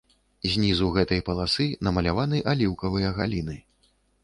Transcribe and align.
Знізу 0.53 0.87
гэтай 0.95 1.21
паласы 1.27 1.67
намаляваны 1.89 2.41
аліўкавыя 2.55 3.15
галіны. 3.21 3.57